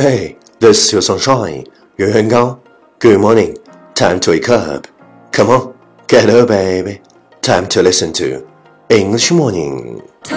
[0.00, 1.64] Hey, this is your sunshine,
[1.96, 2.60] Yuan Yuan Gao.
[3.00, 3.58] Good morning.
[3.94, 4.86] Time to wake up.
[5.32, 5.74] Come on,
[6.06, 7.00] get up, baby.
[7.42, 8.46] Time to listen to
[8.90, 10.00] English Morning.
[10.22, 10.36] To.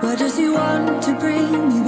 [0.00, 1.84] What does he want to bring?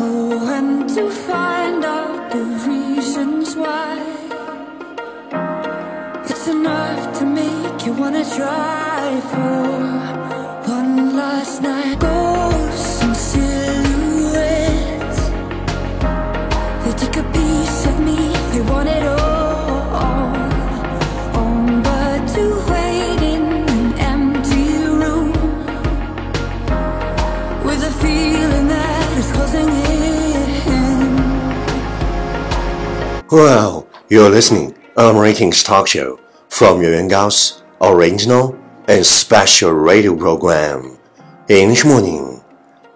[0.00, 4.00] Oh, and to find out the reasons why.
[6.24, 9.71] It's enough to make you wanna try for.
[33.31, 38.55] Well, you're listening American talk show from Yuan Yuan Gao's original
[38.87, 40.97] and special radio program
[41.47, 42.39] English Morning.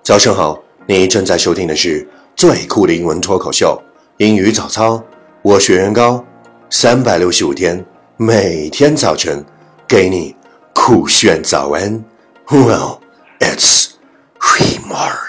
[0.04, 3.82] 早上好，你正在收听的是最酷的英文脱口秀——
[4.18, 5.04] 英语早操。
[5.42, 6.24] 我是袁元高，
[6.70, 7.84] 三百六十五天，
[8.18, 9.44] 每天早晨
[9.88, 10.36] 给你
[10.74, 12.04] 酷炫早安。
[12.48, 13.00] Well,
[13.40, 13.94] it's
[14.40, 15.25] remarkable.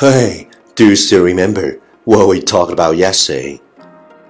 [0.00, 3.60] Hey, do you still remember what we talked about yesterday?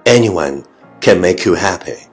[0.05, 0.63] Anyone
[1.01, 2.07] can make you happy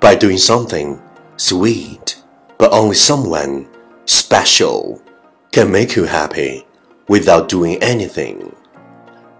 [0.00, 1.00] by doing something
[1.36, 2.22] sweet,
[2.58, 3.66] but only someone
[4.06, 5.02] special
[5.50, 6.64] can make you happy
[7.08, 8.54] without doing anything.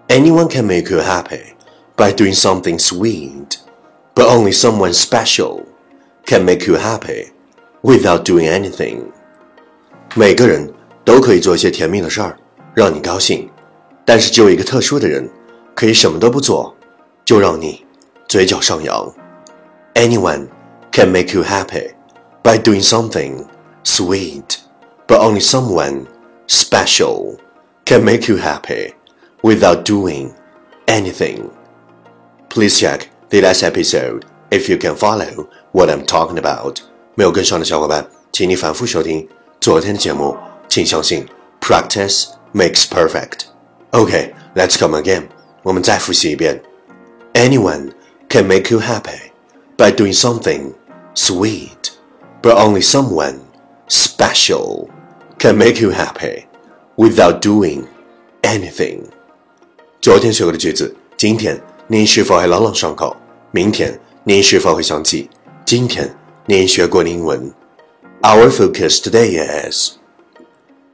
[0.09, 1.55] Anyone can make you happy
[1.97, 3.59] by doing something sweet,
[4.15, 5.67] but only someone special
[6.27, 7.31] can make you happy
[7.83, 9.13] without doing anything.
[10.15, 10.73] 每个人
[11.05, 12.37] 都可以做一些甜蜜的事儿，
[12.75, 13.49] 让你高兴，
[14.07, 15.29] 但是只有一个特殊的人，
[15.75, 16.75] 可以什么都不做，
[17.25, 17.85] 就让你
[18.29, 19.13] 嘴角上扬。
[19.95, 20.49] Anyone
[20.91, 21.93] can make you happy
[22.43, 23.45] by doing something
[23.85, 24.59] sweet,
[25.07, 26.07] but only someone
[26.49, 27.37] special
[27.85, 28.95] can make you happy
[29.43, 30.31] without doing
[30.87, 31.51] anything.
[32.49, 36.79] Please check the last episode if you can follow what I'm talking about.
[37.15, 39.29] 没有跟上的小伙伴，请你反复收听
[39.61, 40.37] 昨天的节目。
[40.69, 41.27] 请相信，
[41.61, 43.46] practice makes perfect.
[43.97, 45.25] Okay, let's come again.
[45.63, 46.63] 我们再复习一遍。
[47.35, 47.93] Anyone
[48.29, 49.31] can make you happy
[49.77, 50.73] by doing something
[51.15, 51.93] sweet,
[52.43, 53.37] but only someone
[53.89, 54.89] special
[55.39, 56.45] can make you happy
[56.97, 57.85] without doing
[58.43, 59.05] anything.
[60.01, 63.17] 昨天学过的句子，今天您是否还朗朗上口？
[63.51, 65.29] 明天您是否会想起
[65.65, 66.15] 今天
[66.47, 67.53] 您学过的英文？
[68.23, 69.93] Our focus today is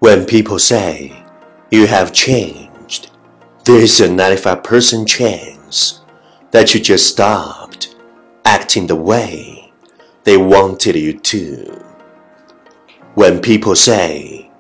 [0.01, 1.13] when people say
[1.71, 2.62] you have changed,
[3.65, 6.01] there's a 95% chance
[6.51, 7.95] that you just stopped
[8.45, 9.73] acting the way
[10.25, 11.83] they wanted you to.
[13.15, 14.51] When people say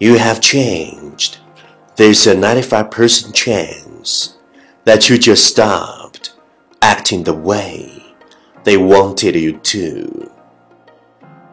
[0.00, 1.38] you have changed,
[1.96, 4.36] there's a 95% chance
[4.84, 6.32] that you just stopped
[6.82, 8.02] acting the way
[8.64, 10.30] they wanted you to.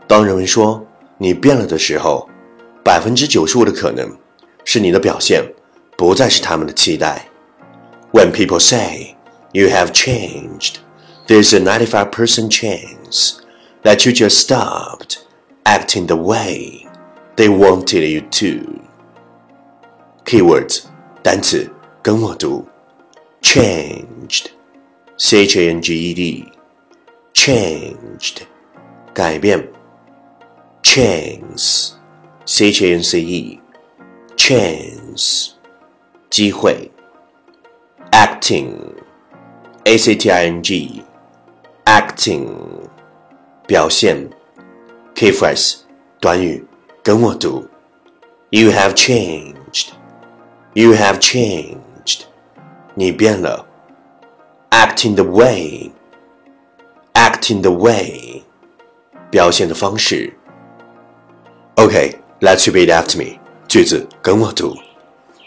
[0.07, 0.85] 当人们说
[1.17, 2.27] 你变了的时候，
[2.83, 4.17] 百分之九十五的可能
[4.65, 5.43] 是你的表现
[5.97, 7.27] 不再是他们的期待。
[8.11, 9.15] When people say
[9.53, 10.77] you have changed,
[11.27, 13.39] there's a 95% chance
[13.83, 15.19] that you just stopped
[15.63, 16.85] acting the way
[17.35, 18.81] they wanted you to.
[20.25, 20.83] Keywords
[21.21, 21.69] 单词
[22.01, 22.65] 跟我读，
[23.41, 24.47] changed,
[25.17, 26.45] c h a n g e d,
[27.33, 28.43] changed
[29.13, 29.67] 改变，
[30.81, 31.93] chance,
[32.45, 33.59] c h a n c e,
[34.35, 35.51] chance
[36.37, 36.89] 机会，
[38.11, 38.73] acting,
[39.85, 41.03] a c t i n g,
[41.85, 42.47] acting
[43.67, 44.29] 表现，
[45.13, 45.77] key phrase
[46.19, 46.65] 短语
[47.03, 47.67] 跟我读，
[48.49, 49.89] You have changed,
[50.73, 52.21] you have changed
[52.95, 53.65] 你变了，
[54.69, 55.91] acting the way,
[57.13, 58.43] acting the way
[59.31, 60.31] 表现的方式。
[61.75, 63.39] Okay, let's repeat after me.
[63.67, 64.77] 句子跟我读。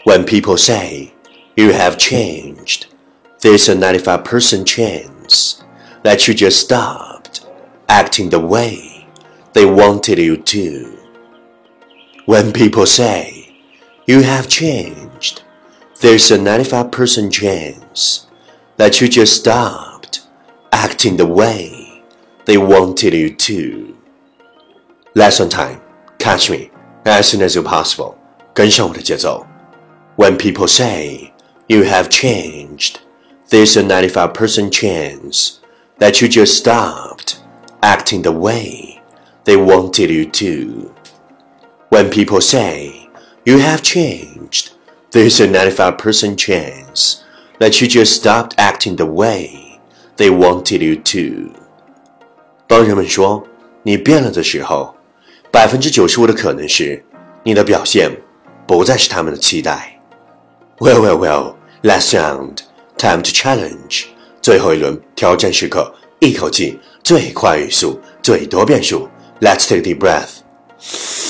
[0.03, 1.13] When people say
[1.55, 2.87] you have changed,
[3.41, 5.63] there's a 95% chance
[6.03, 7.45] that you just stopped
[7.89, 9.07] acting the way
[9.53, 10.97] they wanted you to.
[12.25, 13.55] When people say
[14.05, 15.43] you have changed,
[16.01, 18.27] there's a 95% chance
[18.77, 20.27] that you just stopped
[20.71, 22.03] acting the way
[22.45, 23.97] they wanted you to.
[25.15, 25.81] Lesson time.
[26.19, 26.71] Catch me
[27.05, 28.15] as soon as you possible.
[28.53, 29.45] 跟上我的节奏。
[30.15, 31.33] When people say
[31.67, 32.99] you have changed,
[33.49, 35.59] there's a 95% chance
[35.99, 37.39] that you just stopped
[37.81, 39.01] acting the way
[39.45, 40.91] they wanted you to.
[41.89, 43.09] When people say
[43.45, 44.71] you have changed,
[45.11, 47.23] there's a 95% chance
[47.59, 49.79] that you just stopped acting the way
[50.17, 51.51] they wanted you to.
[52.67, 53.47] 当人们说
[53.83, 54.93] 你变了的时候，
[55.51, 57.01] 百分之九十五的可能是
[57.43, 58.11] 你的表现
[58.67, 59.90] 不再是他们的期待。
[60.82, 62.62] Well, well, well, last round,
[62.98, 64.06] time to challenge.
[64.40, 69.08] 最后一轮挑战时刻，一口气最快语速，最多变数。
[69.40, 71.21] Let's take a deep breath.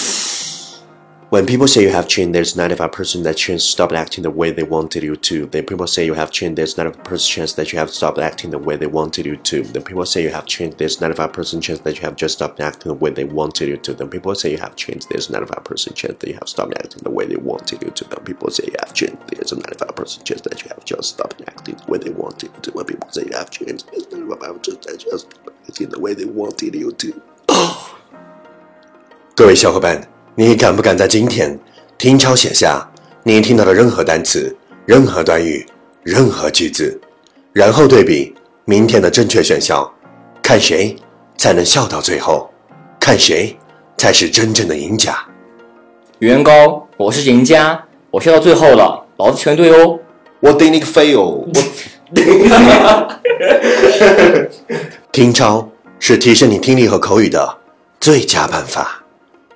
[1.31, 4.63] When people say you have changed, there's 95% that chance stop acting the way they
[4.63, 5.45] wanted you to.
[5.45, 8.57] Then people say you have changed, there's 95% chance that you have stopped acting the
[8.57, 9.61] way they wanted you to.
[9.61, 12.87] Then people say you have changed, there's 95% chance that you have just stopped acting
[12.87, 13.93] the way they wanted you to.
[13.93, 17.11] Then people say you have changed, there's 95% chance that you have stopped acting the
[17.11, 18.03] way they wanted you to.
[18.05, 21.43] Then people say you have changed, there's a 95% chance that you have just stopped
[21.45, 22.71] acting the way they wanted you to.
[22.71, 25.99] When people say you have changed, there's 95% chance that you have stopped acting the
[25.99, 27.21] way they wanted you to.
[29.35, 30.10] 各位小伙伴。
[30.34, 31.58] 你敢不敢在今天
[31.98, 32.90] 听抄写下
[33.22, 34.56] 你听到的任何单词、
[34.86, 35.66] 任何短语、
[36.02, 36.98] 任何句子，
[37.52, 38.34] 然后对比
[38.64, 39.86] 明天的正确选项，
[40.42, 40.96] 看谁
[41.36, 42.50] 才能笑到最后，
[42.98, 43.54] 看谁
[43.98, 45.14] 才是真正的赢家。
[46.20, 49.98] 元高，我是赢家，我笑到最后了，老子全对哦。
[50.40, 51.44] 我顶你个肺哦！
[51.44, 51.52] 我
[52.16, 52.50] 顶
[55.12, 55.68] 听抄
[55.98, 57.58] 是提升你听力和口语的
[58.00, 59.01] 最佳办法。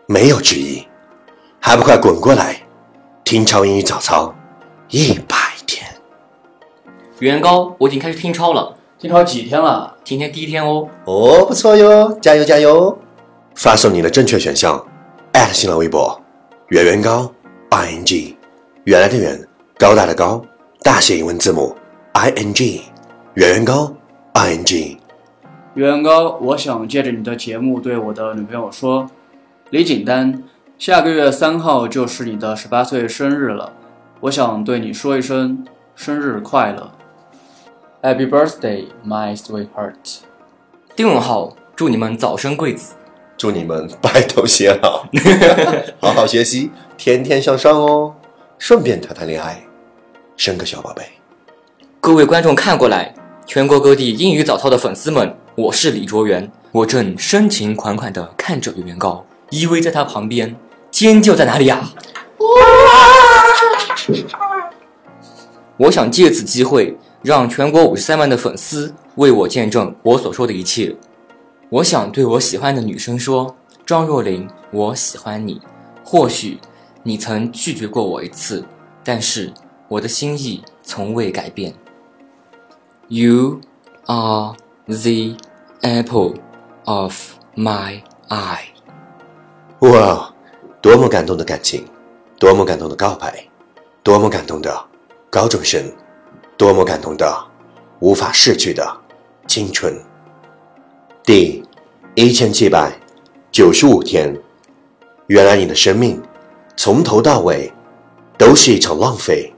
[0.08, 0.87] 没有之一，
[1.58, 2.62] 还不快滚过来！
[3.25, 4.32] 听超英语早操
[4.88, 5.37] 一百
[5.67, 5.85] 天。
[7.19, 9.97] 元高，我已经开始听超了，听超几天了？
[10.05, 10.88] 今天第一天哦。
[11.06, 12.97] 哦，不错哟，加油加油！
[13.56, 14.81] 发送你的正确选项，@
[15.53, 16.17] 新浪微博
[16.69, 17.29] 圆圆高
[17.70, 18.37] i n g，
[18.85, 19.44] 原来的圆，
[19.76, 20.41] 高大的高，
[20.82, 21.75] 大写英文字母
[22.12, 22.82] i n g，
[23.35, 23.93] 圆圆高
[24.35, 24.99] i n g。
[25.75, 29.05] 圆高，我想借着你的节目对我的女朋友说。
[29.71, 30.45] 李锦丹，
[30.79, 33.73] 下个月三号就是你的十八岁生日了，
[34.21, 35.67] 我想对你说一声
[35.97, 36.93] 生日快乐
[38.01, 40.19] ，Happy birthday, my sweetheart。
[40.95, 42.95] 丁文浩，祝你们早生贵子，
[43.37, 45.05] 祝你们白头偕老，
[45.99, 48.15] 好好学习，天天向上哦，
[48.59, 49.61] 顺便谈谈恋爱，
[50.37, 51.03] 生个小宝贝。
[52.01, 53.12] 各位观众看过来，
[53.45, 59.25] 全国各地英语早操的粉丝们，我是李卓元，我正深情款款地看着袁高。
[59.51, 60.57] 依偎在他旁边，
[60.91, 61.91] 尖叫在哪里呀？
[65.79, 70.97] 我想借此机会，让全国五十三万的粉丝为我见证我所说的一切。
[71.69, 75.61] 我想对我喜欢的女生说：“庄若琳，我喜欢你。
[76.05, 76.59] 或许
[77.03, 78.65] 你曾拒绝过我一次，
[79.03, 79.53] 但是
[79.89, 81.75] 我的心意从未改变。
[83.09, 83.61] You
[84.07, 84.55] are
[84.87, 85.37] the
[85.83, 86.35] apple
[86.85, 88.69] of my eye。”
[89.80, 90.35] 哇，
[90.80, 91.85] 多么感动的感情，
[92.38, 93.47] 多么感动的告白，
[94.02, 94.75] 多么感动的
[95.28, 95.85] 高中生，
[96.56, 97.30] 多么感动的
[98.00, 98.83] 无法逝去的
[99.47, 99.95] 青春。
[101.23, 101.62] 第
[102.14, 102.90] 一千七百
[103.52, 104.35] 九十五天，
[105.26, 106.23] 原来你的生命
[106.75, 107.71] 从头到尾
[108.38, 109.52] 都是一场浪费。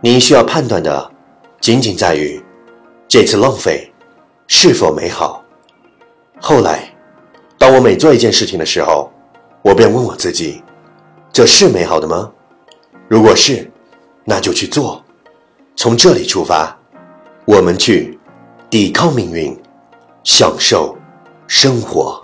[0.00, 1.12] 你需要判断的
[1.60, 2.42] 仅仅在于
[3.06, 3.92] 这次浪费
[4.46, 5.44] 是否美好。
[6.40, 6.90] 后来，
[7.58, 9.12] 当我每做一件事情的时候。
[9.62, 10.60] 我便问我自己：
[11.32, 12.32] 这是美好的吗？
[13.08, 13.70] 如果是，
[14.24, 15.00] 那就去做。
[15.76, 16.76] 从这里出发，
[17.44, 18.18] 我们去
[18.68, 19.56] 抵抗命运，
[20.24, 20.96] 享受
[21.46, 22.20] 生活。